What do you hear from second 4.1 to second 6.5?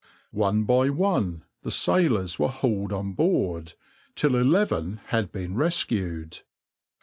till eleven had been rescued.